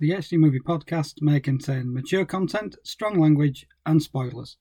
[0.00, 4.56] The HD Movie Podcast may contain mature content, strong language, and spoilers.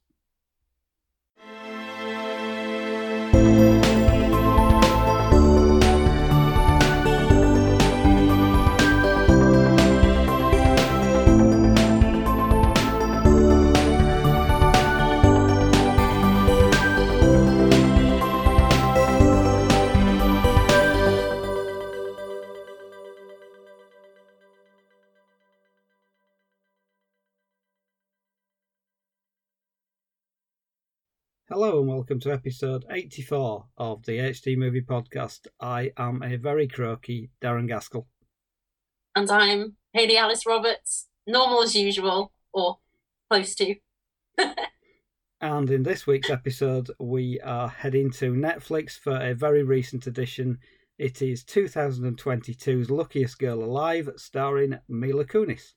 [31.52, 35.48] Hello and welcome to episode 84 of the HD Movie Podcast.
[35.60, 38.06] I am a very croaky Darren Gaskell.
[39.16, 42.78] And I'm Hayley Alice Roberts, normal as usual, or
[43.32, 43.74] close to.
[45.42, 50.60] and in this week's episode, we are heading to Netflix for a very recent edition.
[51.00, 55.74] It is 2022's Luckiest Girl Alive, starring Mila Kunis.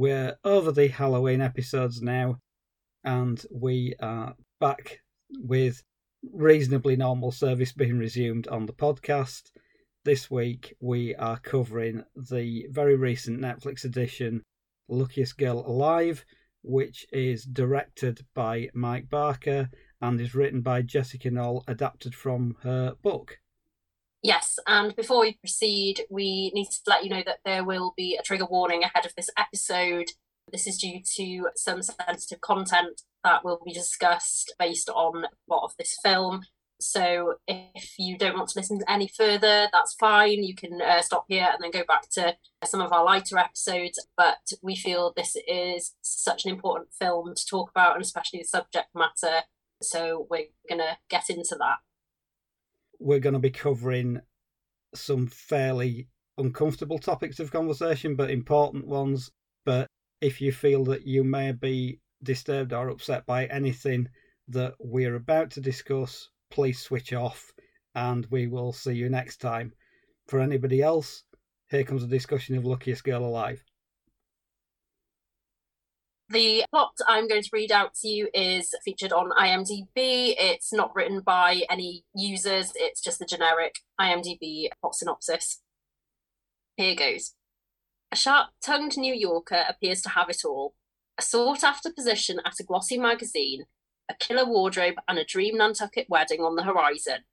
[0.00, 2.38] We're over the Halloween episodes now,
[3.04, 5.00] and we are back
[5.40, 5.82] with
[6.32, 9.50] reasonably normal service being resumed on the podcast.
[10.06, 14.42] This week, we are covering the very recent Netflix edition,
[14.88, 16.24] Luckiest Girl Alive,
[16.62, 19.68] which is directed by Mike Barker
[20.00, 23.36] and is written by Jessica Knoll, adapted from her book.
[24.22, 28.16] Yes, and before we proceed, we need to let you know that there will be
[28.16, 30.10] a trigger warning ahead of this episode.
[30.52, 35.74] This is due to some sensitive content that will be discussed based on plot of
[35.78, 36.42] this film.
[36.80, 40.42] So if you don't want to listen any further, that's fine.
[40.44, 44.04] You can uh, stop here and then go back to some of our lighter episodes.
[44.16, 48.46] But we feel this is such an important film to talk about, and especially the
[48.46, 49.44] subject matter.
[49.82, 51.78] So we're going to get into that
[53.00, 54.20] we're going to be covering
[54.94, 59.30] some fairly uncomfortable topics of conversation, but important ones.
[59.64, 59.86] But
[60.20, 64.08] if you feel that you may be disturbed or upset by anything
[64.48, 67.52] that we're about to discuss, please switch off
[67.94, 69.72] and we will see you next time.
[70.28, 71.24] For anybody else,
[71.70, 73.64] here comes a discussion of Luckiest Girl Alive.
[76.30, 79.88] The plot I'm going to read out to you is featured on IMDb.
[80.38, 85.60] It's not written by any users, it's just the generic IMDb plot synopsis.
[86.76, 87.34] Here goes.
[88.12, 90.74] A sharp tongued New Yorker appears to have it all
[91.18, 93.64] a sought after position at a glossy magazine,
[94.08, 97.24] a killer wardrobe, and a dream Nantucket wedding on the horizon.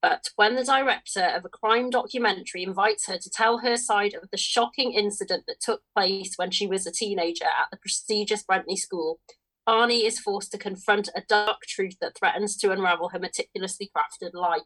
[0.00, 4.30] But when the director of a crime documentary invites her to tell her side of
[4.30, 8.78] the shocking incident that took place when she was a teenager at the prestigious Brentney
[8.78, 9.18] School,
[9.66, 14.34] Ani is forced to confront a dark truth that threatens to unravel her meticulously crafted
[14.34, 14.62] life.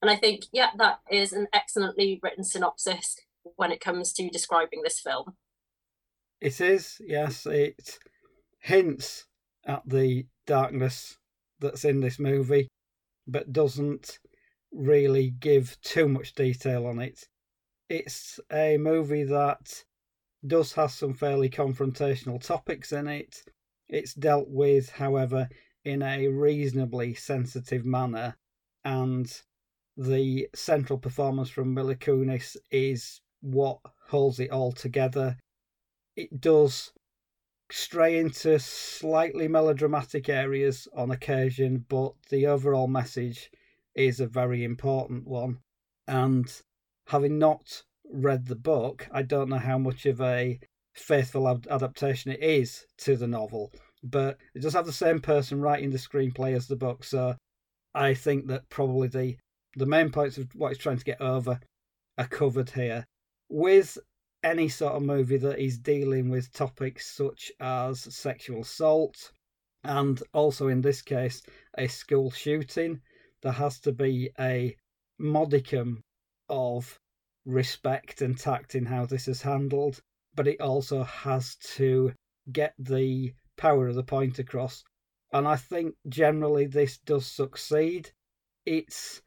[0.00, 3.16] And I think, yeah, that is an excellently written synopsis
[3.56, 5.34] when it comes to describing this film.
[6.40, 7.46] It is, yes.
[7.46, 7.98] It
[8.60, 9.26] hints
[9.66, 11.18] at the darkness
[11.60, 12.68] that's in this movie,
[13.26, 14.18] but doesn't
[14.72, 17.28] really give too much detail on it.
[17.88, 19.84] It's a movie that
[20.46, 23.42] does have some fairly confrontational topics in it.
[23.88, 25.48] It's dealt with, however,
[25.84, 28.36] in a reasonably sensitive manner,
[28.84, 29.30] and
[29.96, 33.78] the central performance from Mila Kunis is what
[34.08, 35.36] holds it all together.
[36.16, 36.92] It does
[37.70, 43.50] stray into slightly melodramatic areas on occasion, but the overall message
[43.94, 45.58] is a very important one.
[46.06, 46.52] And
[47.06, 50.58] having not read the book, I don't know how much of a
[50.94, 53.72] faithful ad- adaptation it is to the novel.
[54.02, 57.36] But it does have the same person writing the screenplay as the book, so
[57.94, 59.36] I think that probably the
[59.76, 61.58] the main points of what it's trying to get over
[62.18, 63.06] are covered here.
[63.48, 63.96] With
[64.42, 69.32] any sort of movie that is dealing with topics such as sexual assault,
[69.84, 71.42] and also in this case,
[71.78, 73.00] a school shooting,
[73.42, 74.76] there has to be a
[75.18, 76.02] modicum
[76.48, 76.98] of
[77.44, 80.00] respect and tact in how this is handled,
[80.34, 82.12] but it also has to
[82.52, 84.84] get the power of the point across.
[85.32, 88.10] And I think generally this does succeed.
[88.66, 89.22] It's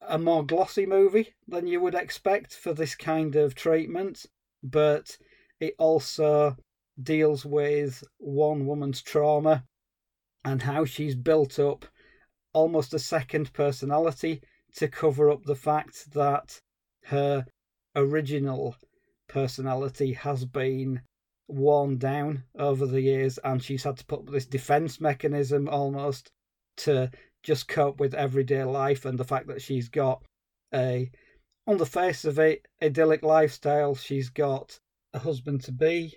[0.00, 4.26] a more glossy movie than you would expect for this kind of treatment,
[4.62, 5.16] but
[5.60, 6.56] it also
[7.02, 9.64] deals with one woman's trauma
[10.44, 11.86] and how she's built up
[12.52, 14.42] almost a second personality
[14.76, 16.60] to cover up the fact that
[17.04, 17.46] her
[17.96, 18.76] original
[19.28, 21.00] personality has been
[21.48, 26.30] worn down over the years, and she's had to put this defense mechanism almost
[26.76, 27.10] to
[27.42, 30.22] just cope with everyday life and the fact that she's got
[30.74, 31.10] a,
[31.66, 33.94] on the face of it, idyllic lifestyle.
[33.94, 34.78] She's got
[35.12, 36.14] a husband to be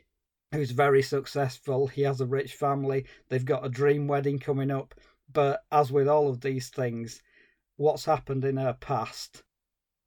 [0.52, 1.88] who's very successful.
[1.88, 3.06] He has a rich family.
[3.30, 4.94] They've got a dream wedding coming up.
[5.34, 7.22] But as with all of these things,
[7.76, 9.44] what's happened in her past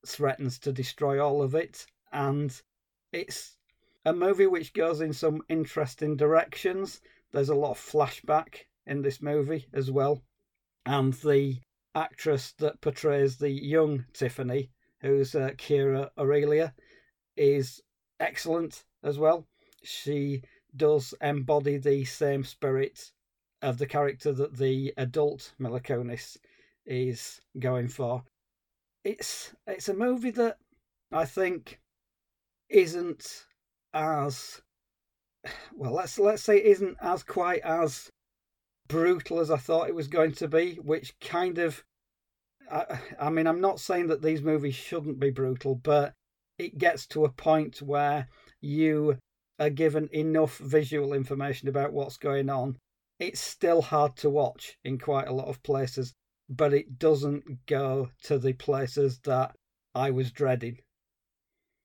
[0.07, 1.87] threatens to destroy all of it.
[2.13, 2.59] And
[3.13, 3.57] it's
[4.05, 7.01] a movie which goes in some interesting directions.
[7.33, 10.23] There's a lot of flashback in this movie as well.
[10.85, 11.61] And the
[11.95, 14.71] actress that portrays the young Tiffany,
[15.01, 16.73] who's uh, Chiara Aurelia,
[17.37, 17.81] is
[18.21, 19.47] excellent as well.
[19.83, 20.43] She
[20.77, 23.13] does embody the same spirit
[23.63, 25.81] of the character that the adult Mila
[26.85, 28.23] is going for.
[29.05, 30.59] It's it's a movie that
[31.13, 31.81] I think
[32.69, 33.47] isn't
[33.95, 34.63] as
[35.75, 35.93] well.
[35.93, 38.11] Let's let's say isn't as quite as
[38.89, 41.85] brutal as I thought it was going to be, which kind of.
[42.71, 46.15] I, I mean, I'm not saying that these movies shouldn't be brutal, but
[46.59, 48.29] it gets to a point where
[48.61, 49.19] you
[49.59, 52.77] are given enough visual information about what's going on.
[53.19, 56.15] It's still hard to watch in quite a lot of places,
[56.49, 59.57] but it doesn't go to the places that
[59.95, 60.79] I was dreading.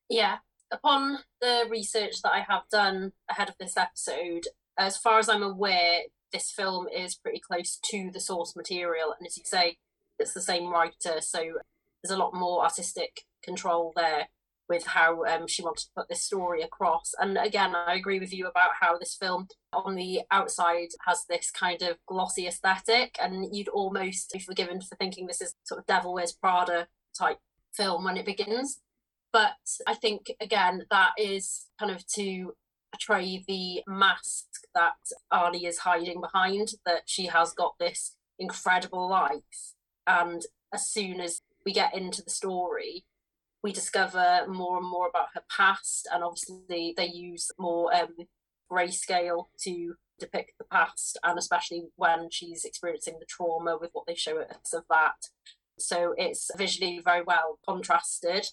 [0.09, 0.39] Yeah,
[0.71, 4.47] upon the research that I have done ahead of this episode,
[4.77, 6.01] as far as I'm aware,
[6.33, 9.13] this film is pretty close to the source material.
[9.17, 9.77] And as you say,
[10.19, 11.39] it's the same writer, so
[12.03, 14.27] there's a lot more artistic control there
[14.71, 17.11] with how um, she wanted to put this story across.
[17.19, 21.51] And again, I agree with you about how this film on the outside has this
[21.51, 25.85] kind of glossy aesthetic, and you'd almost be forgiven for thinking this is sort of
[25.87, 27.39] Devil Wears Prada type
[27.73, 28.79] film when it begins.
[29.33, 32.53] But I think, again, that is kind of to
[32.93, 34.93] portray the mask that
[35.33, 39.75] Ani is hiding behind, that she has got this incredible life.
[40.07, 40.41] And
[40.73, 43.03] as soon as we get into the story,
[43.63, 48.15] we discover more and more about her past, and obviously they use more um,
[48.71, 54.15] grayscale to depict the past, and especially when she's experiencing the trauma with what they
[54.15, 55.29] show us of that.
[55.77, 58.47] So it's visually very well contrasted.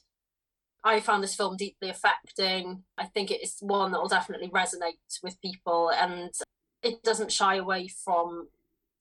[0.84, 2.84] I found this film deeply affecting.
[2.96, 6.30] I think it is one that will definitely resonate with people, and
[6.82, 8.48] it doesn't shy away from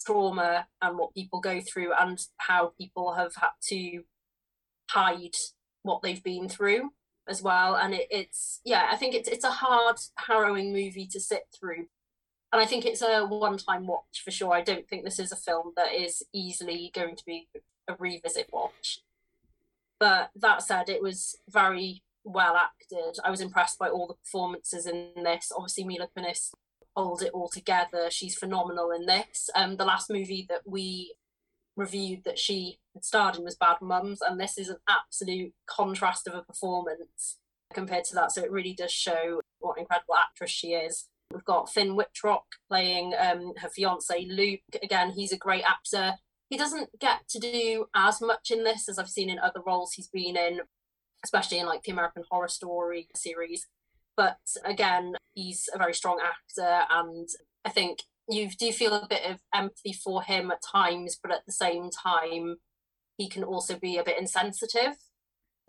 [0.05, 4.03] trauma and what people go through and how people have had to
[4.89, 5.35] hide
[5.87, 6.91] what they've been through
[7.27, 7.75] as well.
[7.75, 11.87] And it, it's yeah, I think it's it's a hard, harrowing movie to sit through.
[12.53, 14.53] And I think it's a one-time watch for sure.
[14.53, 17.49] I don't think this is a film that is easily going to be
[17.89, 18.99] a revisit watch.
[19.99, 23.19] But that said, it was very well acted.
[23.23, 25.51] I was impressed by all the performances in this.
[25.53, 26.51] Obviously, Mila Kunis
[26.95, 28.09] holds it all together.
[28.09, 29.49] She's phenomenal in this.
[29.53, 31.15] Um, the last movie that we
[31.77, 36.27] reviewed that she had starred in was Bad Mums, and this is an absolute contrast
[36.27, 37.37] of a performance
[37.73, 38.31] compared to that.
[38.33, 41.07] So it really does show what an incredible actress she is.
[41.31, 44.61] We've got Finn Wittrock playing um, her fiance Luke.
[44.81, 46.15] Again, he's a great actor
[46.49, 49.93] he doesn't get to do as much in this as I've seen in other roles
[49.93, 50.61] he's been in,
[51.23, 53.67] especially in like the American Horror Story series.
[54.15, 57.27] But again, he's a very strong actor, and
[57.65, 61.45] I think you do feel a bit of empathy for him at times, but at
[61.45, 62.57] the same time,
[63.17, 64.97] he can also be a bit insensitive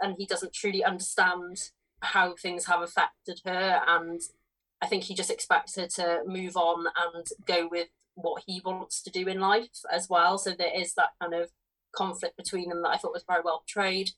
[0.00, 1.56] and he doesn't truly understand
[2.00, 3.80] how things have affected her.
[3.86, 4.20] And
[4.80, 9.02] I think he just expects her to move on and go with what he wants
[9.02, 10.38] to do in life as well.
[10.38, 11.50] So there is that kind of
[11.94, 14.10] conflict between them that I thought was very well portrayed.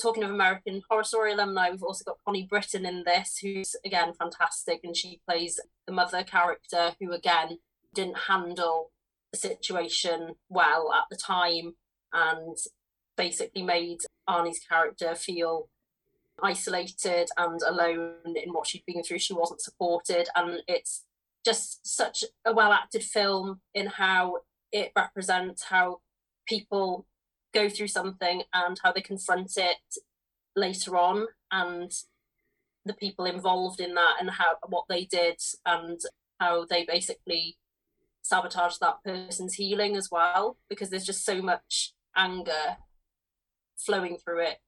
[0.00, 4.12] Talking of American Horror Story alumni, we've also got Connie Britton in this, who's again
[4.12, 7.58] fantastic, and she plays the mother character who again
[7.94, 8.90] didn't handle
[9.32, 11.74] the situation well at the time
[12.12, 12.56] and
[13.16, 13.98] basically made
[14.28, 15.68] Ani's character feel
[16.42, 19.18] isolated and alone in what she'd been through.
[19.18, 21.04] She wasn't supported, and it's
[21.44, 24.38] just such a well acted film in how
[24.72, 26.00] it represents how
[26.46, 27.06] people
[27.52, 29.76] go through something and how they confront it
[30.56, 31.92] later on and
[32.84, 36.00] the people involved in that and how what they did and
[36.40, 37.56] how they basically
[38.24, 42.78] sabotage that person's healing as well because there's just so much anger
[43.76, 44.58] flowing through it.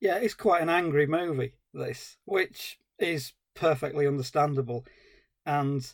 [0.00, 4.86] Yeah it's quite an angry movie this which is perfectly understandable.
[5.44, 5.84] And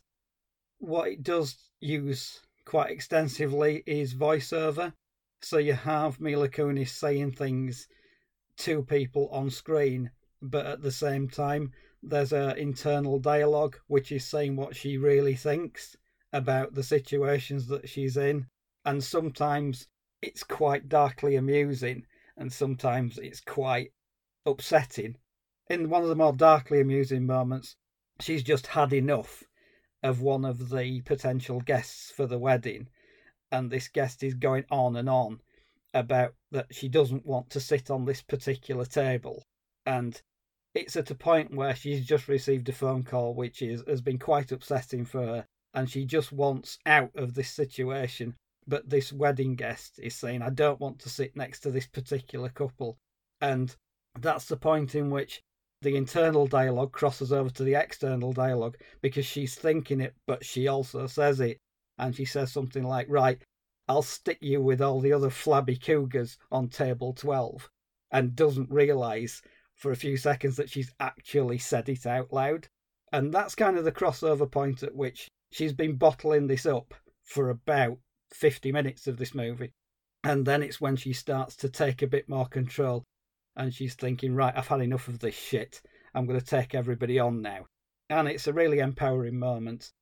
[0.78, 4.92] what it does use quite extensively is voiceover.
[5.42, 7.88] So you have Mila Kunis saying things
[8.58, 10.10] to people on screen,
[10.42, 11.72] but at the same time,
[12.02, 15.96] there's a internal dialogue which is saying what she really thinks
[16.34, 18.44] about the situations that she's in,
[18.84, 19.86] and sometimes
[20.20, 22.04] it's quite darkly amusing,
[22.36, 23.92] and sometimes it's quite
[24.44, 25.16] upsetting.
[25.70, 27.76] In one of the more darkly amusing moments,
[28.20, 29.44] she's just had enough
[30.02, 32.88] of one of the potential guests for the wedding,
[33.52, 35.40] and this guest is going on and on
[35.94, 39.44] about that she doesn't want to sit on this particular table,
[39.86, 40.20] and
[40.74, 44.18] it's at a point where she's just received a phone call which is has been
[44.18, 48.36] quite upsetting for her, and she just wants out of this situation.
[48.66, 52.48] But this wedding guest is saying, "I don't want to sit next to this particular
[52.48, 52.96] couple,"
[53.40, 53.76] and
[54.18, 55.42] that's the point in which
[55.82, 60.66] the internal dialogue crosses over to the external dialogue because she's thinking it, but she
[60.66, 61.58] also says it.
[61.98, 63.44] And she says something like, Right,
[63.86, 67.70] I'll stick you with all the other flabby cougars on table 12,
[68.10, 69.42] and doesn't realise
[69.74, 72.68] for a few seconds that she's actually said it out loud.
[73.12, 76.92] And that's kind of the crossover point at which she's been bottling this up
[77.22, 77.96] for about
[78.32, 79.72] 50 minutes of this movie.
[80.24, 83.04] And then it's when she starts to take a bit more control
[83.54, 85.80] and she's thinking, right, I've had enough of this shit.
[86.12, 87.66] I'm going to take everybody on now.
[88.10, 89.92] And it's a really empowering moment.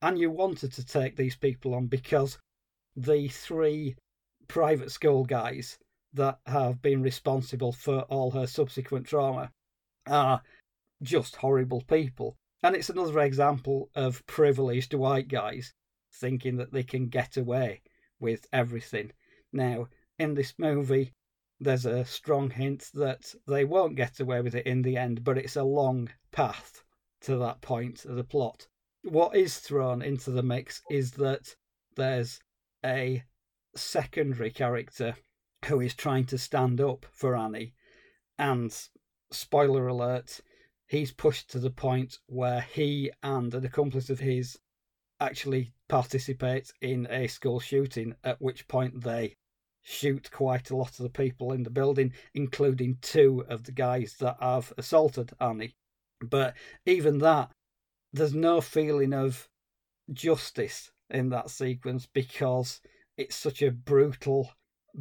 [0.00, 2.38] And you wanted to take these people on because
[2.96, 3.94] the three
[4.48, 5.76] private school guys
[6.14, 9.50] that have been responsible for all her subsequent trauma
[10.06, 10.40] are
[11.02, 12.34] just horrible people.
[12.62, 15.72] And it's another example of privileged white guys
[16.14, 17.82] thinking that they can get away
[18.20, 19.12] with everything.
[19.52, 19.88] Now,
[20.18, 21.12] in this movie,
[21.58, 25.38] there's a strong hint that they won't get away with it in the end, but
[25.38, 26.82] it's a long path
[27.22, 28.66] to that point of the plot.
[29.02, 31.54] What is thrown into the mix is that
[31.96, 32.40] there's
[32.84, 33.24] a
[33.74, 35.16] secondary character
[35.66, 37.74] who is trying to stand up for Ani,
[38.38, 38.76] and
[39.30, 40.40] spoiler alert,
[40.92, 44.58] he's pushed to the point where he and an accomplice of his
[45.18, 49.34] actually participate in a school shooting, at which point they
[49.80, 54.16] shoot quite a lot of the people in the building, including two of the guys
[54.20, 55.74] that have assaulted Ani.
[56.20, 56.52] But
[56.84, 57.50] even that,
[58.12, 59.48] there's no feeling of
[60.12, 62.82] justice in that sequence because
[63.16, 64.50] it's such a brutal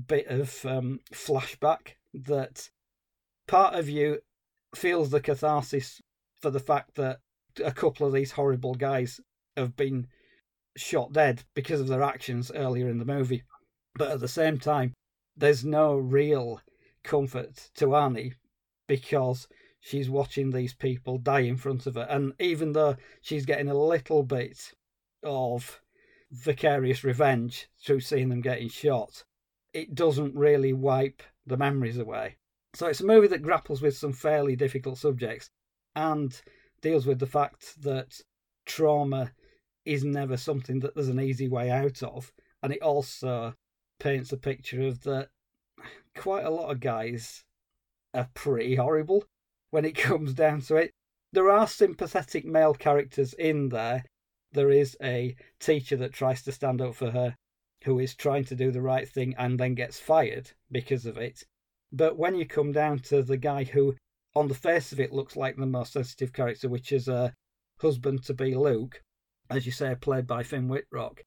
[0.07, 2.69] bit of um, flashback that
[3.45, 4.21] part of you
[4.75, 6.01] feels the catharsis
[6.41, 7.19] for the fact that
[7.63, 9.19] a couple of these horrible guys
[9.57, 10.07] have been
[10.77, 13.43] shot dead because of their actions earlier in the movie.
[13.95, 14.93] But at the same time,
[15.35, 16.61] there's no real
[17.03, 18.33] comfort to Ani
[18.87, 19.47] because
[19.79, 22.07] she's watching these people die in front of her.
[22.09, 24.73] And even though she's getting a little bit
[25.23, 25.81] of
[26.31, 29.23] vicarious revenge through seeing them getting shot,
[29.73, 32.37] it doesn't really wipe the memories away.
[32.73, 35.49] So it's a movie that grapples with some fairly difficult subjects
[35.95, 36.41] and
[36.81, 38.21] deals with the fact that
[38.65, 39.31] trauma
[39.85, 42.31] is never something that there's an easy way out of.
[42.63, 43.55] And it also
[43.99, 45.29] paints a picture of that
[46.15, 47.43] quite a lot of guys
[48.13, 49.25] are pretty horrible
[49.71, 50.91] when it comes down to it.
[51.33, 54.03] There are sympathetic male characters in there.
[54.51, 57.35] There is a teacher that tries to stand up for her
[57.83, 61.43] who is trying to do the right thing and then gets fired because of it.
[61.91, 63.95] But when you come down to the guy who,
[64.35, 67.33] on the face of it, looks like the most sensitive character, which is a
[67.79, 69.01] husband to be Luke,
[69.49, 71.23] as you say, played by Finn Wittrock,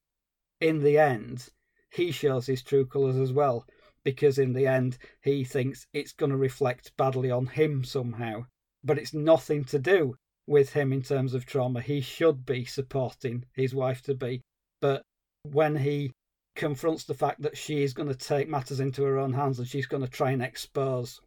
[0.61, 1.49] in the end,
[1.91, 3.67] he shows his true colours as well,
[4.03, 8.45] because in the end he thinks it's going to reflect badly on him somehow.
[8.83, 10.15] But it's nothing to do
[10.47, 11.81] with him in terms of trauma.
[11.81, 14.41] He should be supporting his wife to be.
[14.79, 15.01] But
[15.43, 16.11] when he
[16.55, 19.67] confronts the fact that she is going to take matters into her own hands and
[19.67, 21.21] she's going to try and expose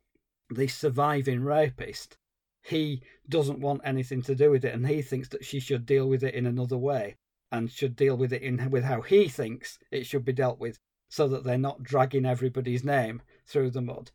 [0.51, 2.17] the surviving rapist,
[2.63, 6.09] he doesn't want anything to do with it and he thinks that she should deal
[6.09, 7.17] with it in another way
[7.53, 10.79] and should deal with it in with how he thinks it should be dealt with
[11.09, 14.11] so that they're not dragging everybody's name through the mud.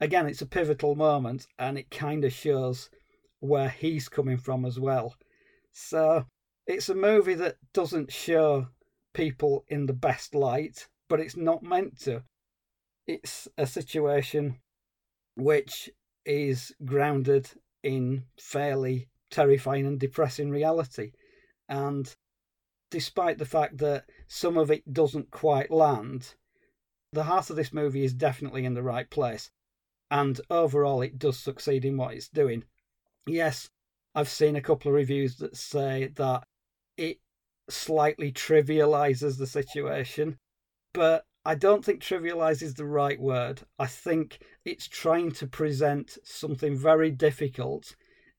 [0.00, 2.90] Again, it's a pivotal moment and it kind of shows
[3.40, 5.14] where he's coming from as well.
[5.72, 6.26] So
[6.66, 8.68] it's a movie that doesn't show
[9.14, 12.22] people in the best light, but it's not meant to.
[13.06, 14.58] It's a situation
[15.36, 15.90] which
[16.26, 17.50] is grounded
[17.82, 21.12] in fairly terrifying and depressing reality.
[21.68, 22.14] And
[22.90, 26.34] despite the fact that some of it doesn't quite land,
[27.12, 29.50] the heart of this movie is definitely in the right place.
[30.10, 32.64] And overall, it does succeed in what it's doing.
[33.26, 33.70] Yes,
[34.14, 36.44] I've seen a couple of reviews that say that
[36.96, 37.18] it
[37.68, 40.36] slightly trivializes the situation,
[40.92, 43.62] but I don't think trivialize is the right word.
[43.78, 47.94] I think it's trying to present something very difficult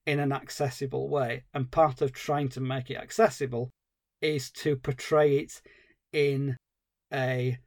[0.06, 1.44] in an accessible way.
[1.54, 3.70] And part of trying to make it accessible
[4.22, 5.62] is to portray it
[6.14, 6.58] in
[7.14, 7.58] a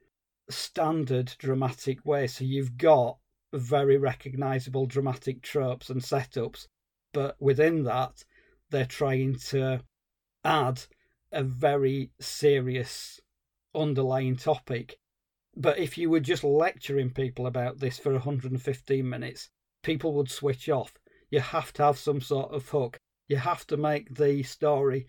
[0.49, 2.27] standard dramatic way.
[2.27, 3.17] So you've got
[3.53, 6.67] very recognizable dramatic tropes and setups,
[7.13, 8.23] but within that,
[8.71, 9.81] they're trying to
[10.43, 10.81] add
[11.31, 13.19] a very serious
[13.75, 14.97] underlying topic.
[15.55, 19.49] But if you were just lecturing people about this for 115 minutes,
[19.83, 20.93] people would switch off.
[21.29, 22.97] You have to have some sort of hook.
[23.27, 25.07] You have to make the story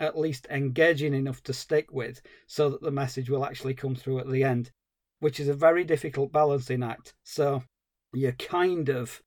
[0.00, 4.18] at least engaging enough to stick with so that the message will actually come through
[4.18, 4.70] at the end,
[5.20, 7.14] which is a very difficult balancing act.
[7.22, 7.62] So
[8.12, 9.22] you're kind of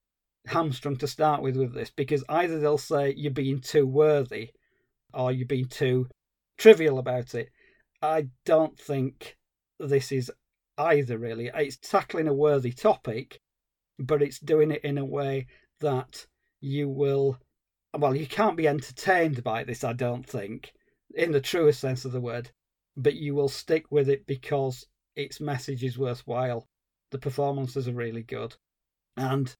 [0.47, 4.51] hamstrung to start with with this because either they'll say you're being too worthy
[5.13, 6.07] or you're being too
[6.57, 7.49] trivial about it.
[8.01, 9.37] I don't think
[9.79, 10.31] this is
[10.77, 11.49] either really.
[11.53, 13.39] It's tackling a worthy topic,
[13.97, 15.47] but it's doing it in a way
[15.79, 16.25] that
[16.61, 17.39] you will
[17.97, 20.73] well, you can't be entertained by this, I don't think,
[21.13, 22.51] in the truest sense of the word,
[22.97, 24.85] but you will stick with it because
[25.15, 26.67] its message is worthwhile.
[27.11, 28.55] The performances are really good.
[29.15, 29.55] And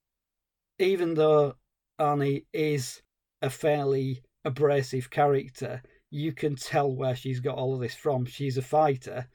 [0.79, 1.55] even though
[1.97, 3.01] Ani is
[3.41, 5.81] a fairly abrasive character,
[6.15, 8.25] you can tell where she's got all of this from.
[8.25, 9.27] She's a fighter,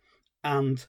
[0.43, 0.87] and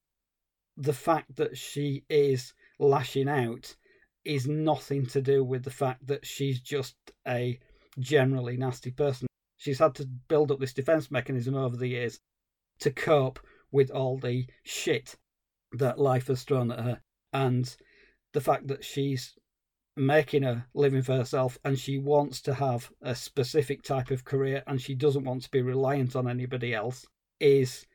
[0.77, 3.75] the fact that she is lashing out
[4.24, 6.95] is nothing to do with the fact that she's just
[7.27, 7.60] a
[8.00, 9.27] generally nasty person.
[9.57, 12.21] She's had to build up this defense mechanism over the years
[12.79, 13.41] to cope
[13.74, 15.17] with all the shit
[15.74, 17.01] that life has thrown at her.
[17.33, 17.75] And
[18.31, 19.33] the fact that she's
[19.95, 24.63] making a living for herself and she wants to have a specific type of career
[24.67, 27.05] and she doesn't want to be reliant on anybody else
[27.39, 27.86] is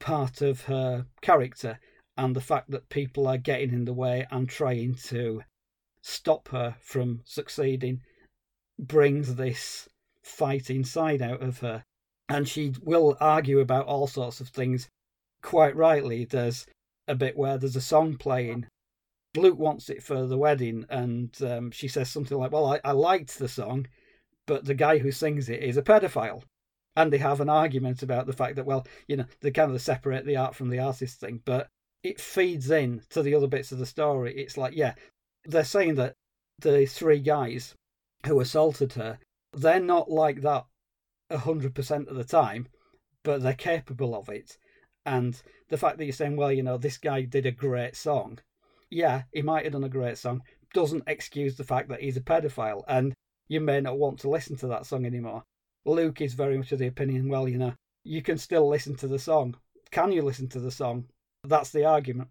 [0.00, 1.78] part of her character.
[2.16, 5.42] And the fact that people are getting in the way and trying to
[6.02, 8.00] stop her from succeeding
[8.78, 9.88] brings this
[10.22, 11.84] fighting side out of her.
[12.28, 14.88] And she will argue about all sorts of things.
[15.42, 16.66] Quite rightly, there's
[17.06, 18.66] a bit where there's a song playing.
[19.36, 22.92] Luke wants it for the wedding, and um, she says something like, Well, I, I
[22.92, 23.86] liked the song,
[24.46, 26.42] but the guy who sings it is a pedophile.
[26.96, 29.80] And they have an argument about the fact that, well, you know, they kind of
[29.80, 31.68] separate the art from the artist thing, but
[32.02, 34.34] it feeds in to the other bits of the story.
[34.34, 34.94] It's like, yeah,
[35.44, 36.14] they're saying that
[36.58, 37.76] the three guys
[38.26, 39.18] who assaulted her,
[39.52, 40.64] they're not like that
[41.30, 42.66] 100% of the time,
[43.22, 44.56] but they're capable of it.
[45.06, 48.40] And the fact that you're saying, well, you know, this guy did a great song,
[48.90, 50.42] yeah, he might have done a great song,
[50.74, 53.14] doesn't excuse the fact that he's a pedophile and
[53.48, 55.42] you may not want to listen to that song anymore.
[55.84, 57.74] Luke is very much of the opinion, well, you know,
[58.04, 59.56] you can still listen to the song.
[59.90, 61.06] Can you listen to the song?
[61.44, 62.28] That's the argument.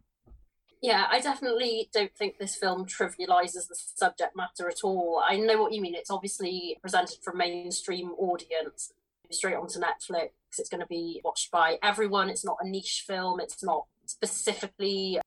[0.81, 5.23] Yeah, I definitely don't think this film trivializes the subject matter at all.
[5.25, 5.95] I know what you mean.
[5.95, 8.93] It's obviously presented for mainstream audience,
[9.31, 10.29] straight onto Netflix.
[10.59, 12.29] It's going to be watched by everyone.
[12.29, 13.39] It's not a niche film.
[13.39, 15.19] It's not specifically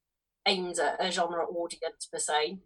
[0.46, 2.59] aimed at a genre audience per se.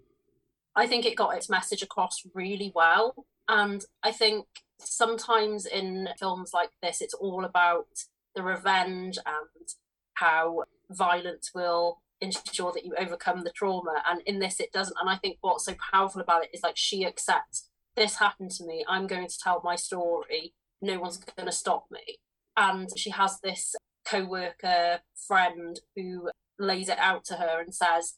[0.76, 3.26] I think it got its message across really well.
[3.48, 4.46] And I think
[4.80, 7.86] sometimes in films like this, it's all about
[8.34, 9.68] the revenge and
[10.14, 14.02] how violence will ensure that you overcome the trauma.
[14.08, 14.96] And in this, it doesn't.
[15.00, 18.64] And I think what's so powerful about it is like she accepts this happened to
[18.64, 18.84] me.
[18.88, 20.54] I'm going to tell my story.
[20.82, 22.18] No one's going to stop me.
[22.56, 23.74] And she has this
[24.06, 28.14] co worker friend who lays it out to her and says,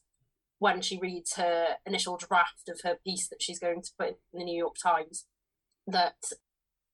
[0.59, 4.39] when she reads her initial draft of her piece that she's going to put in
[4.39, 5.25] the New York Times,
[5.85, 6.15] that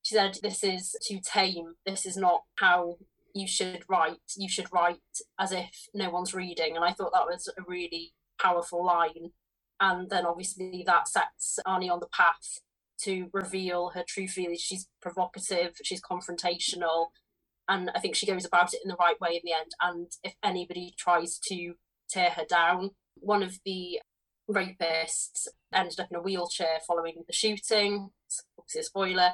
[0.01, 1.75] she said, This is too tame.
[1.85, 2.97] This is not how
[3.33, 4.19] you should write.
[4.35, 4.97] You should write
[5.39, 6.75] as if no one's reading.
[6.75, 9.31] And I thought that was a really powerful line.
[9.79, 12.59] And then obviously that sets Ani on the path
[13.01, 14.61] to reveal her true feelings.
[14.61, 17.07] She's provocative, she's confrontational,
[17.67, 19.71] and I think she goes about it in the right way in the end.
[19.81, 21.75] And if anybody tries to
[22.09, 23.99] tear her down, one of the
[24.49, 28.09] rapists ended up in a wheelchair following the shooting.
[28.57, 29.31] Obviously, a spoiler.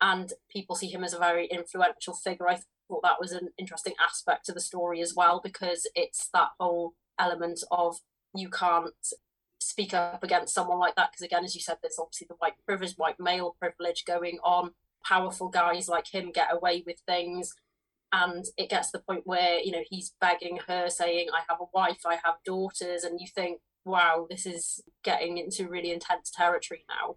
[0.00, 2.48] And people see him as a very influential figure.
[2.48, 6.50] I thought that was an interesting aspect to the story as well because it's that
[6.60, 7.96] whole element of
[8.34, 8.92] you can't
[9.58, 12.52] speak up against someone like that because again as you said there's obviously the white
[12.66, 14.72] privilege white male privilege going on
[15.06, 17.54] powerful guys like him get away with things
[18.12, 21.58] and it gets to the point where you know he's begging her saying i have
[21.60, 26.30] a wife i have daughters and you think wow this is getting into really intense
[26.30, 27.16] territory now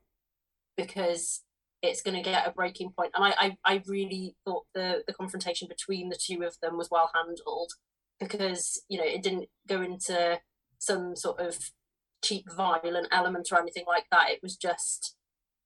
[0.78, 1.42] because
[1.82, 3.12] it's going to get a breaking point.
[3.16, 6.90] And I, I, I really thought the, the confrontation between the two of them was
[6.92, 7.74] well handled.
[8.20, 10.40] because you know it didn't go into
[10.78, 11.72] some sort of
[12.24, 14.30] cheap violent element or anything like that.
[14.30, 15.16] It was just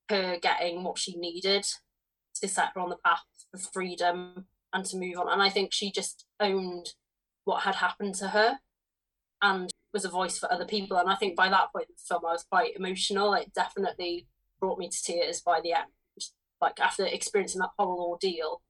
[0.08, 1.66] her getting what she needed
[2.44, 5.28] to set her on the path of freedom and to move on.
[5.28, 6.90] And I think she just owned
[7.44, 8.58] what had happened to her
[9.42, 10.96] and was a voice for other people.
[10.96, 13.34] And I think by that point in the film, I was quite emotional.
[13.34, 14.26] It definitely
[14.60, 15.90] brought me to tears by the end,
[16.60, 18.62] like after experiencing that whole ordeal.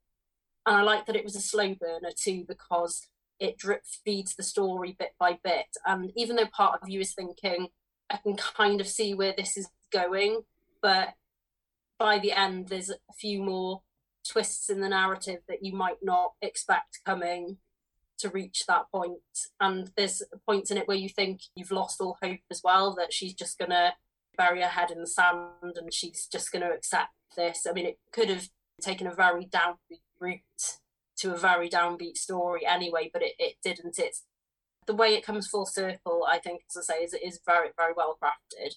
[0.67, 3.09] And I like that it was a slow burner too, because
[3.39, 5.67] it drip feeds the story bit by bit.
[5.87, 7.69] And even though part of you is thinking,
[8.11, 10.43] I can kind of see where this is going,
[10.83, 11.15] but
[11.99, 13.83] by the end, there's a few more
[14.27, 17.59] twists in the narrative that you might not expect coming
[18.19, 19.19] to reach that point.
[19.61, 23.13] And there's points in it where you think you've lost all hope as well, that
[23.13, 23.93] she's just going to
[24.37, 27.67] bury her head in the sand and she's just going to accept this.
[27.69, 28.49] I mean, it could have
[28.81, 30.41] taken a very downbeat route
[31.17, 33.99] to a very downbeat story anyway, but it, it didn't.
[33.99, 34.23] It's
[34.87, 37.93] the way it comes full circle, I think, as I say, is, is very, very
[37.97, 38.75] well crafted.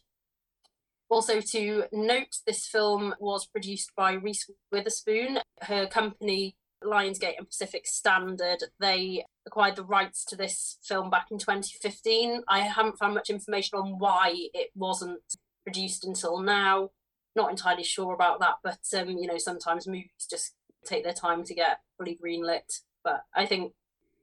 [1.10, 5.40] Also, to note, this film was produced by Reese Witherspoon.
[5.62, 11.38] Her company, Lionsgate and Pacific Standard, they acquired the rights to this film back in
[11.38, 12.44] 2015.
[12.48, 15.22] I haven't found much information on why it wasn't
[15.64, 16.90] produced until now.
[17.36, 20.54] Not entirely sure about that, but um, you know, sometimes movies just
[20.86, 22.82] take their time to get fully greenlit.
[23.04, 23.74] But I think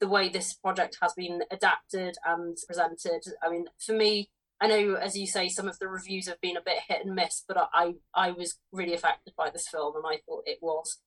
[0.01, 4.29] the way this project has been adapted and presented, I mean, for me,
[4.61, 7.15] I know, as you say, some of the reviews have been a bit hit and
[7.15, 11.01] miss, but I I was really affected by this film, and I thought it was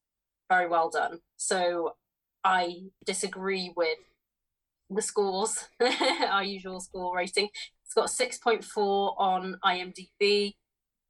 [0.49, 1.19] very well done.
[1.37, 1.95] So
[2.43, 3.97] I disagree with
[4.89, 5.69] the scores,
[6.29, 7.49] our usual score rating.
[7.85, 10.53] It's got a six point four on IMDb,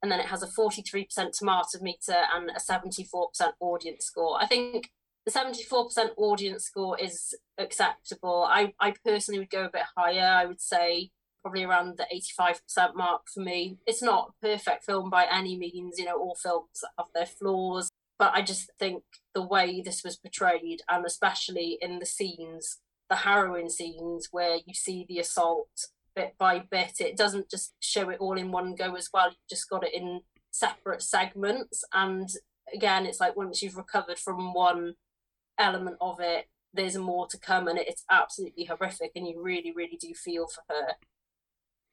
[0.02, 3.54] and then it has a forty three percent tomato meter and a seventy four percent
[3.60, 4.40] audience score.
[4.40, 4.90] I think
[5.26, 8.46] the 74% audience score is acceptable.
[8.48, 10.26] I, I personally would go a bit higher.
[10.26, 11.10] I would say
[11.42, 13.78] probably around the 85% mark for me.
[13.86, 17.90] It's not a perfect film by any means, you know, all films have their flaws,
[18.18, 23.16] but I just think the way this was portrayed, and especially in the scenes, the
[23.16, 25.68] harrowing scenes where you see the assault
[26.14, 29.28] bit by bit, it doesn't just show it all in one go as well.
[29.28, 31.84] You've just got it in separate segments.
[31.92, 32.28] And
[32.74, 34.94] again, it's like once you've recovered from one
[35.56, 39.96] element of it, there's more to come, and it's absolutely horrific, and you really, really
[39.98, 40.92] do feel for her.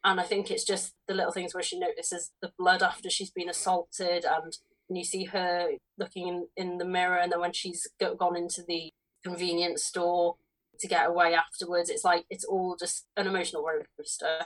[0.06, 3.32] And I think it's just the little things where she notices the blood after she's
[3.32, 4.56] been assaulted, and
[4.88, 8.62] you see her looking in, in the mirror, and then when she's go, gone into
[8.68, 10.36] the convenience store
[10.80, 14.46] to get away afterwards, it's like it's all just an emotional roller coaster.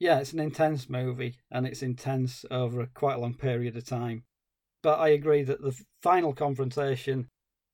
[0.00, 3.86] Yeah, it's an intense movie, and it's intense over a quite a long period of
[3.86, 4.24] time.
[4.82, 7.28] But I agree that the final confrontation,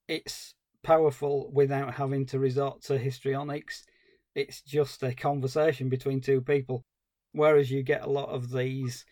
[0.08, 3.84] it's powerful without having to resort to histrionics
[4.34, 6.84] it's just a conversation between two people.
[7.32, 9.04] Whereas you get a lot of these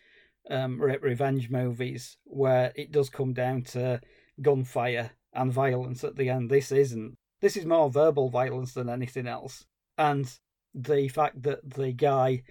[0.49, 3.99] um, revenge movies where it does come down to
[4.41, 6.49] gunfire and violence at the end.
[6.49, 7.15] This isn't.
[7.41, 9.65] This is more verbal violence than anything else.
[9.97, 10.31] And
[10.73, 12.43] the fact that the guy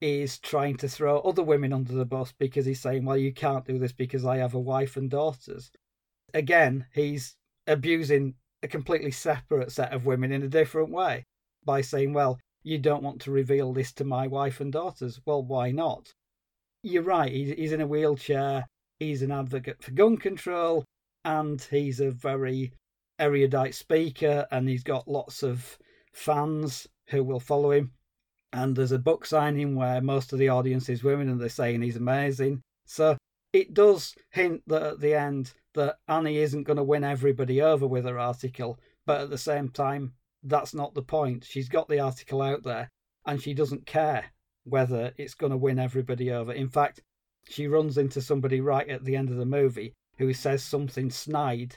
[0.00, 3.66] is trying to throw other women under the bus because he's saying, well, you can't
[3.66, 5.70] do this because I have a wife and daughters.
[6.34, 11.26] Again, he's abusing a completely separate set of women in a different way
[11.64, 15.20] by saying, well, you don't want to reveal this to my wife and daughters.
[15.24, 16.12] Well, why not?
[16.82, 18.66] You're right, he's in a wheelchair,
[18.98, 20.84] he's an advocate for gun control,
[21.24, 22.72] and he's a very
[23.18, 25.78] erudite speaker, and he's got lots of
[26.12, 27.92] fans who will follow him.
[28.52, 31.82] And there's a book signing where most of the audience is women, and they're saying
[31.82, 32.60] he's amazing.
[32.86, 33.16] So
[33.52, 37.86] it does hint that at the end that Ani isn't going to win everybody over
[37.86, 40.12] with her article, but at the same time,
[40.42, 41.44] that's not the point.
[41.44, 42.90] She's got the article out there
[43.26, 44.24] and she doesn't care
[44.64, 46.52] whether it's going to win everybody over.
[46.52, 47.00] In fact,
[47.48, 51.76] she runs into somebody right at the end of the movie who says something snide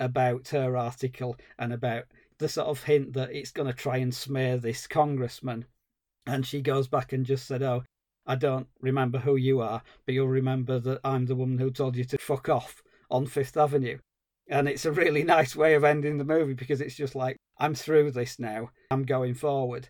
[0.00, 2.04] about her article and about
[2.38, 5.64] the sort of hint that it's going to try and smear this congressman.
[6.26, 7.82] And she goes back and just said, Oh,
[8.26, 11.96] I don't remember who you are, but you'll remember that I'm the woman who told
[11.96, 13.98] you to fuck off on Fifth Avenue.
[14.48, 17.74] And it's a really nice way of ending the movie because it's just like, I'm
[17.74, 18.70] through this now.
[18.90, 19.88] I'm going forward.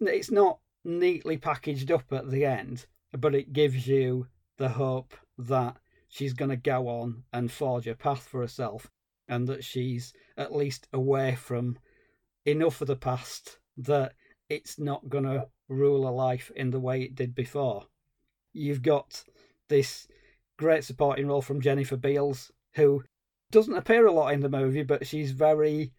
[0.00, 4.26] It's not neatly packaged up at the end, but it gives you
[4.58, 5.76] the hope that
[6.08, 8.90] she's going to go on and forge a path for herself
[9.28, 11.78] and that she's at least away from
[12.44, 14.12] enough of the past that
[14.48, 17.84] it's not going to rule her life in the way it did before.
[18.52, 19.22] You've got
[19.68, 20.08] this
[20.58, 23.04] great supporting role from Jennifer Beals, who
[23.52, 25.92] doesn't appear a lot in the movie, but she's very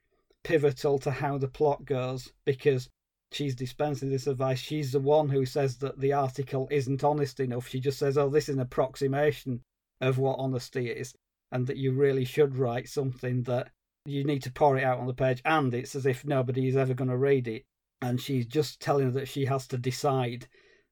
[0.43, 2.89] pivotal to how the plot goes because
[3.31, 4.59] she's dispensing this advice.
[4.59, 7.67] She's the one who says that the article isn't honest enough.
[7.67, 9.61] She just says, oh, this is an approximation
[10.01, 11.13] of what honesty is,
[11.51, 13.69] and that you really should write something that
[14.05, 16.75] you need to pour it out on the page, and it's as if nobody is
[16.75, 17.63] ever going to read it.
[18.01, 20.47] And she's just telling her that she has to decide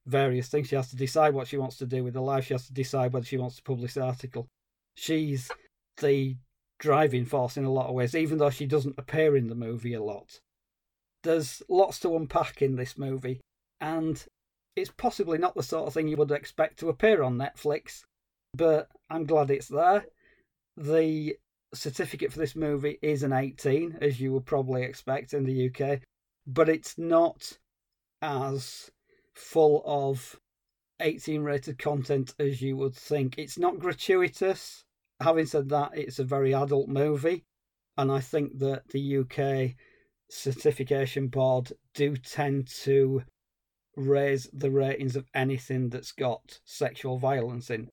[0.05, 0.67] various things.
[0.67, 2.45] She has to decide what she wants to do with her life.
[2.45, 4.47] She has to decide whether she wants to publish the article.
[4.95, 5.49] She's
[5.97, 6.35] the
[6.79, 9.93] driving force in a lot of ways, even though she doesn't appear in the movie
[9.93, 10.39] a lot.
[11.23, 13.41] There's lots to unpack in this movie,
[13.81, 14.25] and
[14.75, 18.03] it's possibly not the sort of thing you would expect to appear on Netflix,
[18.53, 20.05] but I'm glad it's there.
[20.77, 21.35] The
[21.73, 25.99] certificate for this movie is an 18, as you would probably expect in the UK,
[26.47, 27.57] but it's not
[28.21, 28.89] as
[29.33, 30.39] full of
[31.01, 33.35] 18 rated content as you would think.
[33.37, 34.83] It's not gratuitous.
[35.21, 37.43] Having said that, it's a very adult movie,
[37.97, 39.75] and I think that the UK
[40.29, 43.23] certification board do tend to
[43.97, 47.89] raise the ratings of anything that's got sexual violence in.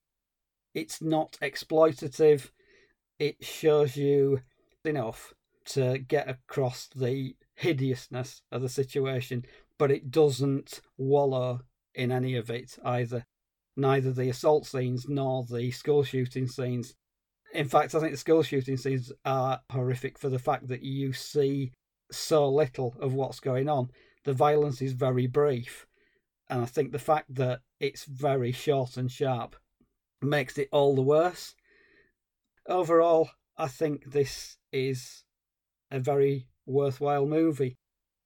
[0.74, 2.50] It's not exploitative,
[3.18, 4.42] it shows you
[4.84, 5.32] enough
[5.64, 9.44] to get across the hideousness of the situation,
[9.78, 11.60] but it doesn't wallow
[11.94, 13.24] in any of it either.
[13.76, 16.94] Neither the assault scenes nor the school shooting scenes.
[17.54, 21.12] In fact, I think the school shooting scenes are horrific for the fact that you
[21.12, 21.72] see
[22.10, 23.90] so little of what's going on.
[24.24, 25.86] The violence is very brief.
[26.48, 29.56] And I think the fact that it's very short and sharp
[30.22, 31.54] makes it all the worse.
[32.68, 35.24] Overall, I think this is
[35.90, 37.76] a very worthwhile movie.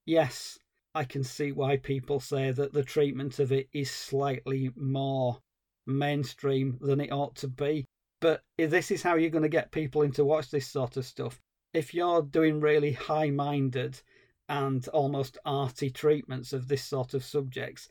[0.07, 0.59] Yes,
[0.95, 5.39] I can see why people say that the treatment of it is slightly more
[5.87, 7.85] mainstream than it ought to be.
[8.21, 11.41] But this is how you're going to get people into watch this sort of stuff
[11.73, 14.01] if you're doing really high minded
[14.49, 17.89] and almost arty treatments of this sort of subjects,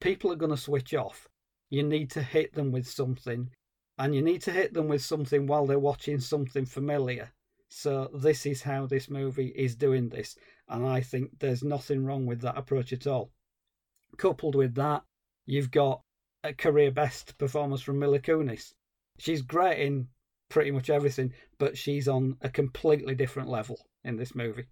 [0.00, 1.28] people are going to switch off.
[1.70, 3.50] You need to hit them with something,
[3.98, 7.32] and you need to hit them with something while they're watching something familiar.
[7.70, 10.36] So, this is how this movie is doing this,
[10.68, 13.32] and I think there's nothing wrong with that approach at all.
[14.18, 15.02] Coupled with that,
[15.46, 16.02] you've got
[16.44, 18.74] a career best performance from Mila Kunis.
[19.18, 20.08] She's great in
[20.48, 24.66] pretty much everything, but she's on a completely different level in this movie.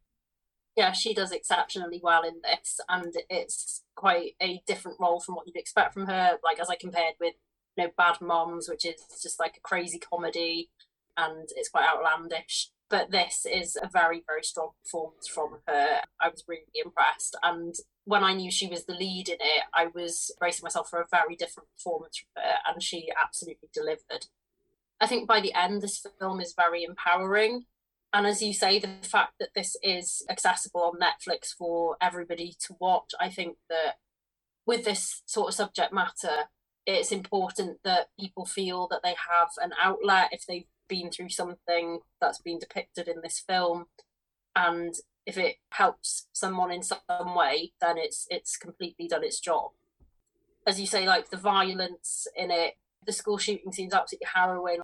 [0.76, 5.46] Yeah, she does exceptionally well in this, and it's quite a different role from what
[5.46, 6.38] you'd expect from her.
[6.42, 7.34] Like as I compared with,
[7.76, 10.70] you know, Bad Moms, which is just like a crazy comedy,
[11.16, 12.70] and it's quite outlandish.
[12.88, 16.00] But this is a very, very strong performance from her.
[16.20, 17.74] I was really impressed, and
[18.04, 21.06] when I knew she was the lead in it, I was bracing myself for a
[21.10, 24.26] very different performance from her, and she absolutely delivered.
[25.00, 27.66] I think by the end, this film is very empowering.
[28.12, 32.76] And as you say, the fact that this is accessible on Netflix for everybody to
[32.78, 33.94] watch, I think that
[34.66, 36.48] with this sort of subject matter,
[36.86, 42.00] it's important that people feel that they have an outlet if they've been through something
[42.20, 43.86] that's been depicted in this film.
[44.54, 44.94] And
[45.26, 47.00] if it helps someone in some
[47.36, 49.70] way, then it's it's completely done its job.
[50.66, 52.74] As you say, like the violence in it,
[53.06, 54.78] the school shooting seems absolutely harrowing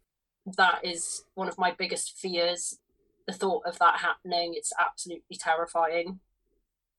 [0.56, 2.78] that is one of my biggest fears.
[3.26, 6.20] The thought of that happening, it's absolutely terrifying.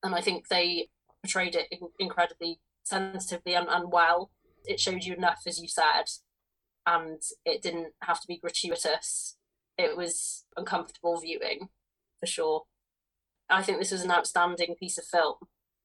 [0.02, 0.88] And I think they
[1.22, 1.66] portrayed it
[1.98, 4.30] incredibly sensitively and, and well.
[4.64, 6.04] It showed you enough, as you said,
[6.86, 9.36] and it didn't have to be gratuitous.
[9.76, 11.68] It was uncomfortable viewing,
[12.20, 12.62] for sure.
[13.50, 15.36] I think this was an outstanding piece of film,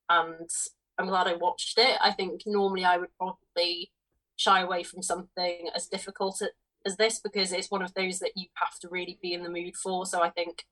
[0.10, 0.50] and
[0.98, 1.98] I'm glad I watched it.
[2.02, 3.92] I think normally I would probably
[4.36, 6.42] shy away from something as difficult
[6.86, 9.50] as this because it's one of those that you have to really be in the
[9.50, 10.06] mood for.
[10.06, 10.66] So I think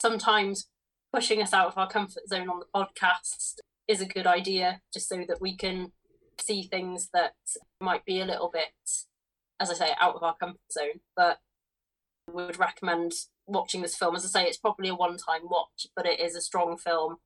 [0.00, 0.68] sometimes
[1.12, 5.08] pushing us out of our comfort zone on the podcast is a good idea, just
[5.08, 5.92] so that we can
[6.40, 7.34] see things that
[7.80, 8.72] might be a little bit,
[9.60, 11.00] as I say, out of our comfort zone.
[11.16, 11.38] But
[12.32, 13.12] would recommend
[13.46, 14.16] watching this film.
[14.16, 17.16] As I say, it's probably a one time watch, but it is a strong film,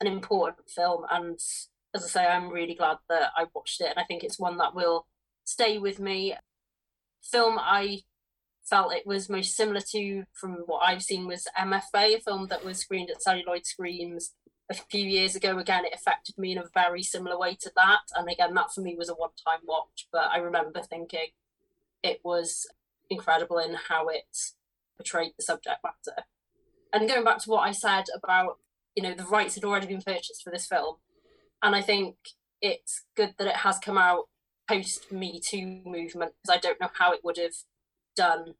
[0.00, 1.04] an important film.
[1.10, 1.38] And
[1.94, 3.90] as I say, I'm really glad that I watched it.
[3.90, 5.06] And I think it's one that will
[5.44, 6.34] stay with me
[7.22, 8.02] film I
[8.64, 12.64] felt it was most similar to from what I've seen was MFA, a film that
[12.64, 14.32] was screened at Celluloid Screams
[14.70, 15.58] a few years ago.
[15.58, 18.00] Again, it affected me in a very similar way to that.
[18.16, 21.28] And again, that for me was a one time watch, but I remember thinking
[22.02, 22.66] it was
[23.10, 24.24] incredible in how it
[24.96, 26.24] portrayed the subject matter.
[26.92, 28.58] And going back to what I said about,
[28.94, 30.96] you know, the rights had already been purchased for this film.
[31.62, 32.16] And I think
[32.60, 34.24] it's good that it has come out
[34.68, 37.54] post Me Too movement because I don't know how it would have
[38.16, 38.54] done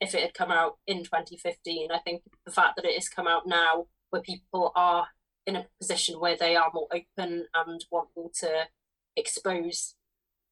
[0.00, 1.90] if it had come out in 2015.
[1.90, 5.08] I think the fact that it has come out now where people are
[5.46, 8.64] in a position where they are more open and wanting to
[9.16, 9.94] expose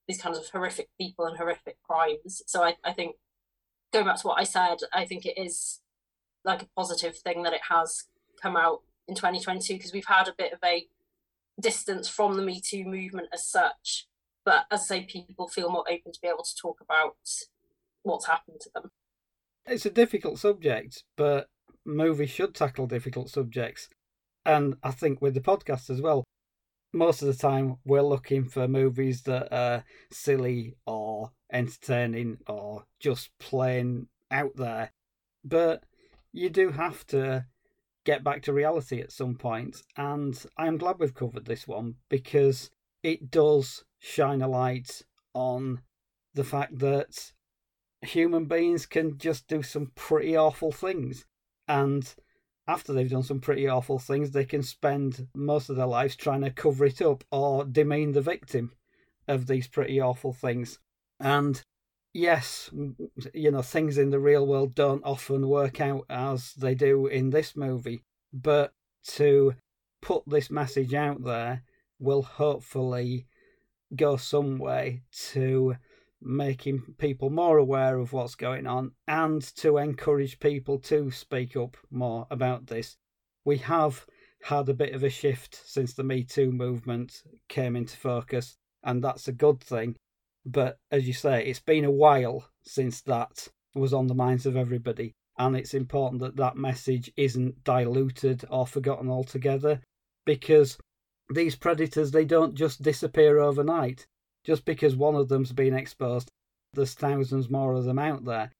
[0.08, 2.42] these kinds of horrific people and horrific crimes.
[2.46, 3.16] So I, I think
[3.92, 5.80] going back to what I said, I think it is
[6.44, 8.04] like a positive thing that it has
[8.40, 10.86] come out in 2022 because we've had a bit of a
[11.60, 14.08] distance from the Me Too movement as such.
[14.44, 17.16] But as I say, people feel more open to be able to talk about
[18.02, 18.90] what's happened to them.
[19.66, 21.46] It's a difficult subject, but
[21.84, 23.88] movies should tackle difficult subjects.
[24.44, 26.24] And I think with the podcast as well,
[26.92, 33.30] most of the time we're looking for movies that are silly or entertaining or just
[33.38, 34.92] plain out there.
[35.44, 35.84] But
[36.32, 37.46] you do have to
[38.04, 39.82] get back to reality at some point.
[39.96, 42.70] and I'm glad we've covered this one because
[43.02, 45.02] it does shine a light
[45.34, 45.80] on
[46.34, 47.32] the fact that
[48.00, 51.26] human beings can just do some pretty awful things.
[51.68, 52.12] And
[52.66, 56.42] after they've done some pretty awful things, they can spend most of their lives trying
[56.42, 58.72] to cover it up or demean the victim
[59.26, 60.78] of these pretty awful things.
[61.18, 61.60] And
[62.12, 62.70] yes,
[63.34, 67.30] you know, things in the real world don't often work out as they do in
[67.30, 68.72] this movie, but
[69.04, 69.54] to
[70.00, 71.62] put this message out there
[71.98, 73.26] will hopefully
[73.94, 75.76] go some way to
[76.24, 81.76] making people more aware of what's going on and to encourage people to speak up
[81.90, 82.96] more about this.
[83.44, 84.06] We have
[84.42, 89.02] had a bit of a shift since the Me Too movement came into focus, and
[89.02, 89.96] that's a good thing.
[90.44, 94.56] But as you say, it's been a while since that was on the minds of
[94.56, 99.80] everybody, and it's important that that message isn't diluted or forgotten altogether
[100.24, 100.78] because
[101.30, 104.06] these predators they don't just disappear overnight
[104.44, 106.28] just because one of them's been exposed,
[106.74, 108.50] there's thousands more of them out there.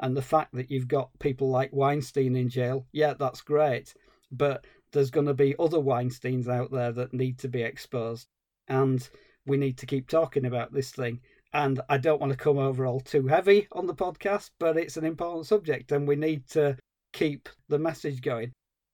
[0.00, 3.94] And the fact that you've got people like Weinstein in jail, yeah, that's great.
[4.30, 8.26] But there's going to be other Weinsteins out there that need to be exposed.
[8.68, 9.06] And
[9.46, 11.20] we need to keep talking about this thing.
[11.52, 14.96] And I don't want to come over all too heavy on the podcast, but it's
[14.96, 16.76] an important subject and we need to
[17.12, 18.52] keep the message going.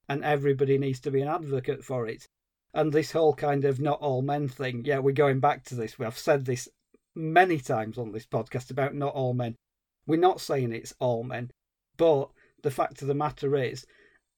[0.08, 2.26] And everybody needs to be an advocate for it
[2.78, 4.84] and this whole kind of not all men thing.
[4.84, 5.98] Yeah, we're going back to this.
[5.98, 6.68] We have said this
[7.16, 9.56] many times on this podcast about not all men.
[10.06, 11.50] We're not saying it's all men,
[11.96, 12.30] but
[12.62, 13.84] the fact of the matter is,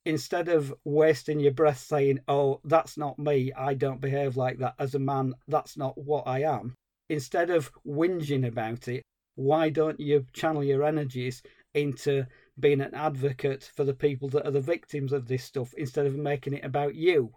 [0.07, 3.53] instead of wasting your breath saying, "Oh, that's not me.
[3.53, 5.35] I don't behave like that as a man.
[5.47, 6.73] That's not what I am."
[7.11, 9.03] Instead of whinging about it,
[9.35, 11.43] why don't you channel your energies
[11.75, 12.25] into
[12.59, 16.17] being an advocate for the people that are the victims of this stuff instead of
[16.17, 17.35] making it about you?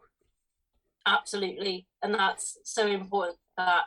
[1.05, 1.87] Absolutely.
[2.01, 3.85] And that's so important that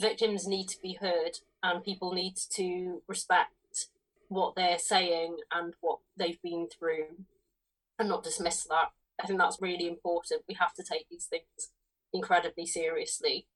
[0.00, 3.88] victims need to be heard and people need to respect
[4.28, 7.06] what they're saying and what they've been through
[7.98, 8.88] and not dismiss that.
[9.22, 10.42] I think that's really important.
[10.48, 11.70] We have to take these things
[12.12, 13.46] incredibly seriously.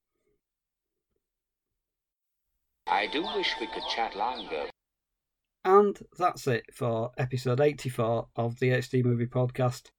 [2.86, 4.66] I do wish we could chat longer.
[5.64, 9.90] And that's it for episode 84 of the HD Movie Podcast.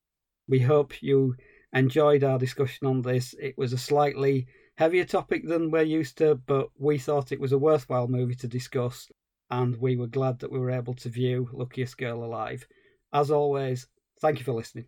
[0.47, 1.35] We hope you
[1.73, 3.35] enjoyed our discussion on this.
[3.39, 7.51] It was a slightly heavier topic than we're used to, but we thought it was
[7.51, 9.09] a worthwhile movie to discuss,
[9.49, 12.67] and we were glad that we were able to view Luckiest Girl Alive.
[13.13, 13.87] As always,
[14.21, 14.85] thank you for listening.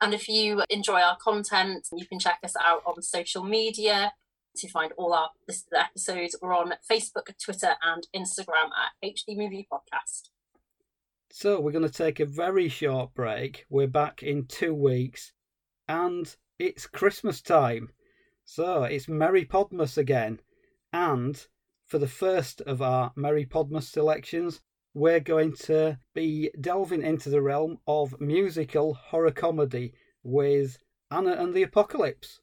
[0.00, 4.12] And if you enjoy our content, you can check us out on social media
[4.56, 6.36] to find all our listed episodes.
[6.40, 10.30] We're on Facebook, Twitter, and Instagram at HD Movie Podcast.
[11.30, 13.66] So we're going to take a very short break.
[13.68, 15.32] We're back in two weeks
[15.88, 17.90] and it's Christmas time.
[18.44, 20.40] So it's Merry Podmas again.
[20.92, 21.46] And
[21.84, 24.60] for the first of our Merry Podmas selections,
[24.94, 30.78] we're going to be delving into the realm of musical horror comedy with
[31.10, 32.40] Anna and the Apocalypse.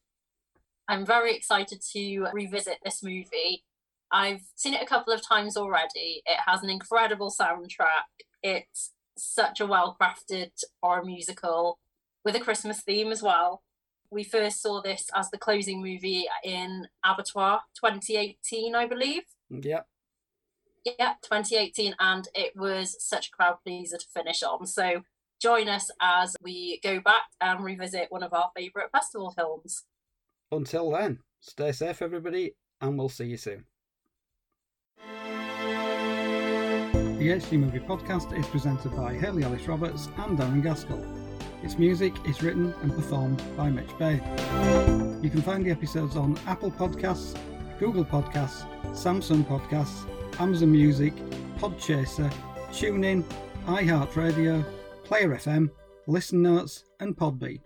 [0.87, 3.63] I'm very excited to revisit this movie.
[4.11, 6.21] I've seen it a couple of times already.
[6.25, 8.27] It has an incredible soundtrack.
[8.43, 10.51] It's such a well crafted
[10.81, 11.79] horror musical
[12.23, 13.63] with a Christmas theme as well.
[14.09, 19.23] We first saw this as the closing movie in Abertoir 2018, I believe.
[19.49, 19.81] Yeah.
[20.85, 24.67] Yeah, 2018, and it was such a crowd pleaser to finish on.
[24.67, 25.03] So
[25.41, 29.83] join us as we go back and revisit one of our favourite festival films.
[30.51, 33.65] Until then, stay safe, everybody, and we'll see you soon.
[37.23, 41.22] The HD Movie Podcast is presented by Hayley Alice Roberts and Darren Gaskell.
[41.63, 44.21] Its music is written and performed by Mitch Bain.
[45.23, 47.39] You can find the episodes on Apple Podcasts,
[47.79, 50.05] Google Podcasts, Samsung Podcasts,
[50.41, 51.13] Amazon Music,
[51.57, 52.31] Podchaser,
[52.71, 53.23] TuneIn,
[53.65, 54.65] iHeartRadio,
[55.05, 55.69] Player FM,
[56.05, 57.61] Listen Notes, and Podbean.